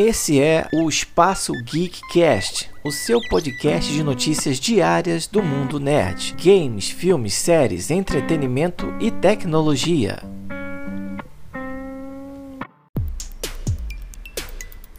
[0.00, 6.88] Esse é o Espaço Geekcast, o seu podcast de notícias diárias do mundo nerd, games,
[6.88, 10.22] filmes, séries, entretenimento e tecnologia.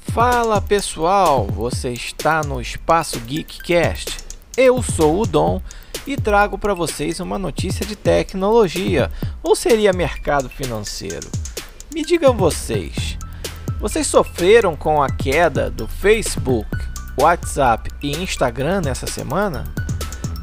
[0.02, 4.18] Fala pessoal, você está no Espaço Geekcast.
[4.58, 5.62] Eu sou o Dom
[6.06, 9.10] e trago para vocês uma notícia de tecnologia,
[9.42, 11.30] ou seria mercado financeiro.
[11.94, 13.18] Me digam vocês,
[13.80, 16.70] vocês sofreram com a queda do Facebook,
[17.20, 19.64] WhatsApp e Instagram nessa semana?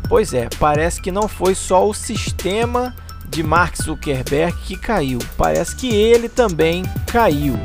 [0.08, 2.94] Pois é, parece que não foi só o sistema
[3.28, 7.58] de Mark Zuckerberg que caiu, parece que ele também caiu.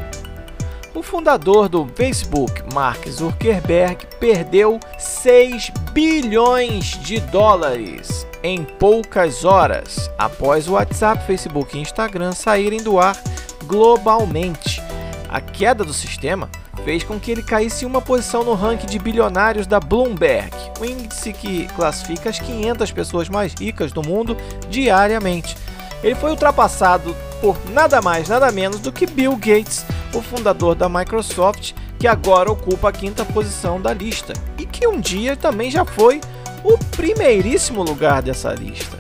[0.94, 10.68] O fundador do Facebook, Mark Zuckerberg, perdeu 6 bilhões de dólares em poucas horas após
[10.68, 13.16] o WhatsApp, Facebook e Instagram saírem do ar
[13.66, 14.71] globalmente.
[15.32, 16.50] A queda do sistema
[16.84, 21.32] fez com que ele caísse uma posição no ranking de bilionários da Bloomberg, o índice
[21.32, 24.36] que classifica as 500 pessoas mais ricas do mundo
[24.70, 25.56] diariamente.
[26.04, 30.90] Ele foi ultrapassado por nada mais, nada menos do que Bill Gates, o fundador da
[30.90, 35.86] Microsoft, que agora ocupa a quinta posição da lista e que um dia também já
[35.86, 36.20] foi
[36.64, 39.00] o primeiríssimo lugar dessa lista.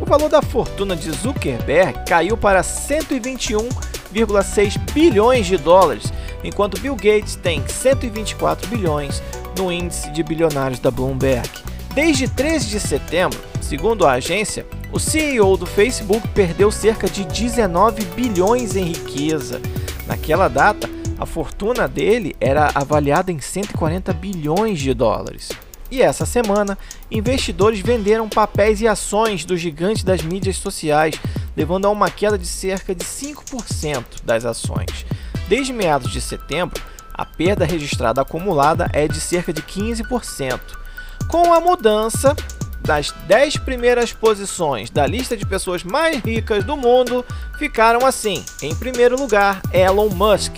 [0.00, 3.68] O valor da fortuna de Zuckerberg caiu para 121
[4.16, 9.22] 1,6 bilhões de dólares, enquanto Bill Gates tem 124 bilhões
[9.58, 11.50] no índice de bilionários da Bloomberg.
[11.94, 18.04] Desde 13 de setembro, segundo a agência, o CEO do Facebook perdeu cerca de 19
[18.06, 19.60] bilhões em riqueza.
[20.06, 25.50] Naquela data, a fortuna dele era avaliada em 140 bilhões de dólares.
[25.90, 26.76] E essa semana,
[27.10, 31.14] investidores venderam papéis e ações do gigante das mídias sociais,
[31.56, 35.06] levando a uma queda de cerca de 5% das ações.
[35.48, 36.82] Desde meados de setembro,
[37.14, 40.60] a perda registrada acumulada é de cerca de 15%.
[41.28, 42.34] Com a mudança
[42.82, 47.24] das 10 primeiras posições da lista de pessoas mais ricas do mundo,
[47.58, 50.54] ficaram assim: em primeiro lugar, Elon Musk,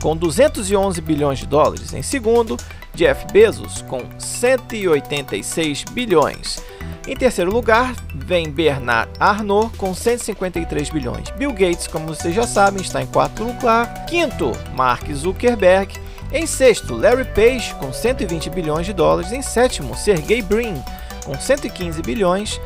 [0.00, 1.92] com 211 bilhões de dólares.
[1.92, 2.56] Em segundo,
[2.94, 6.62] Jeff Bezos, com 186 bilhões.
[7.06, 11.30] Em terceiro lugar, vem Bernard Arnault com 153 bilhões.
[11.30, 14.06] Bill Gates, como vocês já sabem, está em quarto lugar.
[14.06, 15.94] Quinto, Mark Zuckerberg.
[16.32, 19.32] Em sexto, Larry Page com 120 bilhões de dólares.
[19.32, 20.82] Em sétimo, Sergey Brin
[21.24, 22.60] com 115 bilhões.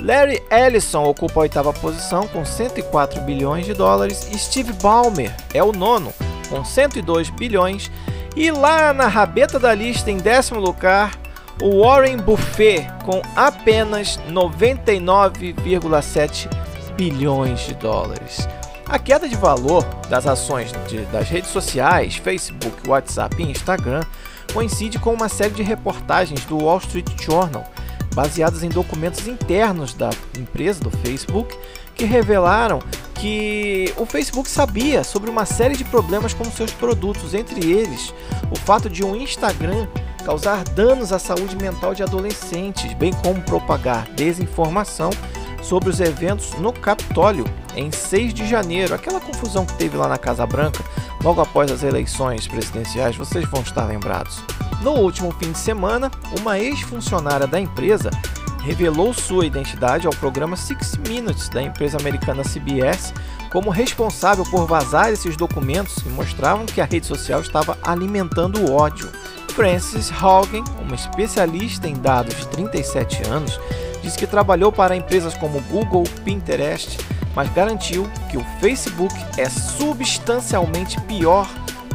[0.00, 4.28] Larry Ellison ocupa a oitava posição com 104 bilhões de dólares.
[4.36, 6.12] Steve Ballmer é o nono
[6.48, 7.90] com 102 bilhões.
[8.34, 11.12] E lá na rabeta da lista, em décimo lugar,
[11.60, 16.48] o Warren Buffett com apenas 99,7
[16.96, 18.48] bilhões de dólares.
[18.86, 24.00] A queda de valor das ações de, das redes sociais, Facebook, WhatsApp e Instagram,
[24.52, 27.64] coincide com uma série de reportagens do Wall Street Journal,
[28.14, 31.56] baseadas em documentos internos da empresa do Facebook,
[31.94, 32.80] que revelaram
[33.22, 38.12] que o Facebook sabia sobre uma série de problemas com seus produtos, entre eles
[38.50, 39.86] o fato de um Instagram
[40.24, 45.10] causar danos à saúde mental de adolescentes, bem como propagar desinformação
[45.62, 47.44] sobre os eventos no Capitólio
[47.76, 50.82] em 6 de janeiro, aquela confusão que teve lá na Casa Branca
[51.22, 54.42] logo após as eleições presidenciais, vocês vão estar lembrados.
[54.82, 56.10] No último fim de semana,
[56.40, 58.10] uma ex-funcionária da empresa
[58.62, 63.12] revelou sua identidade ao programa Six Minutes da empresa americana CBS
[63.50, 68.72] como responsável por vazar esses documentos que mostravam que a rede social estava alimentando o
[68.72, 69.10] ódio.
[69.50, 73.60] Francis Haugen, uma especialista em dados de 37 anos,
[74.02, 76.98] disse que trabalhou para empresas como Google, Pinterest,
[77.34, 81.46] mas garantiu que o Facebook é substancialmente pior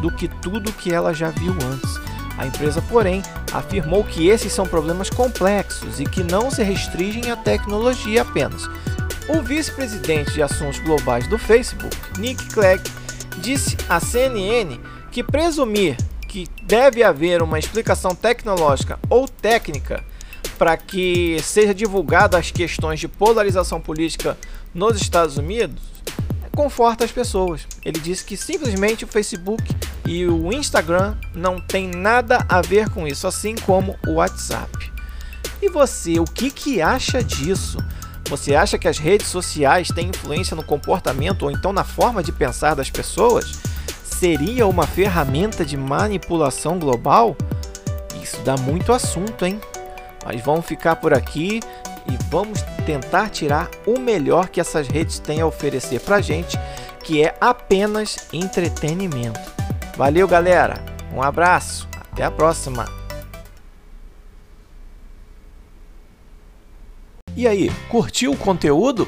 [0.02, 2.00] do que tudo que ela já viu antes.
[2.38, 3.24] A empresa, porém,
[3.58, 8.64] afirmou que esses são problemas complexos e que não se restringem à tecnologia apenas.
[9.28, 12.82] O vice-presidente de assuntos globais do Facebook, Nick Clegg,
[13.40, 14.80] disse à CNN
[15.12, 15.98] que presumir
[16.28, 20.04] que deve haver uma explicação tecnológica ou técnica
[20.58, 24.38] para que seja divulgada as questões de polarização política
[24.74, 25.97] nos Estados Unidos
[26.58, 27.68] conforta as pessoas.
[27.86, 29.64] Ele disse que simplesmente o Facebook
[30.08, 34.92] e o Instagram não tem nada a ver com isso, assim como o WhatsApp.
[35.62, 37.78] E você, o que, que acha disso?
[38.28, 42.32] Você acha que as redes sociais têm influência no comportamento ou então na forma de
[42.32, 43.52] pensar das pessoas?
[44.04, 47.38] Seria uma ferramenta de manipulação global?
[48.22, 49.62] Isso dá muito assunto, hein?
[50.26, 51.60] Mas vamos ficar por aqui
[52.12, 56.58] e vamos tentar tirar o melhor que essas redes têm a oferecer pra gente,
[57.04, 59.40] que é apenas entretenimento.
[59.96, 60.84] Valeu, galera!
[61.14, 62.86] Um abraço, até a próxima!
[67.36, 69.08] E aí, curtiu o conteúdo?